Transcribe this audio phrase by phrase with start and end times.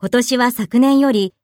[0.00, 1.34] 今年は昨年より